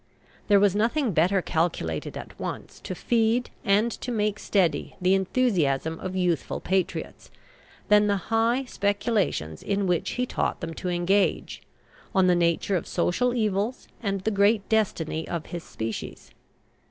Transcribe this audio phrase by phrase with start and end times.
[0.47, 5.99] There was nothing better calculated at once to feed and to make steady the enthusiasm
[5.99, 7.29] of youthful patriots
[7.87, 11.61] than the high speculations in which he taught them to engage,
[12.15, 16.31] on the nature of social evils and the great destiny of his species.